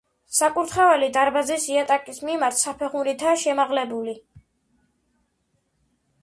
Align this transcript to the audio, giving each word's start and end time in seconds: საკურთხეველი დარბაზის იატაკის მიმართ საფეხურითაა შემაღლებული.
საკურთხეველი 0.35 1.09
დარბაზის 1.17 1.67
იატაკის 1.73 2.21
მიმართ 2.29 2.57
საფეხურითაა 2.61 3.37
შემაღლებული. 3.43 4.17